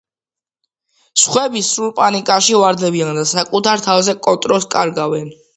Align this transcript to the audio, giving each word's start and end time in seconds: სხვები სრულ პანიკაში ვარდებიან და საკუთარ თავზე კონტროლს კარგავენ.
სხვები 1.23 1.61
სრულ 1.67 1.93
პანიკაში 2.01 2.57
ვარდებიან 2.63 3.15
და 3.21 3.29
საკუთარ 3.35 3.87
თავზე 3.91 4.17
კონტროლს 4.31 4.71
კარგავენ. 4.79 5.33